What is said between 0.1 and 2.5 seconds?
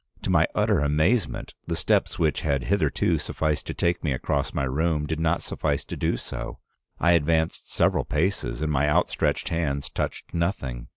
"To my utter amazement, the steps which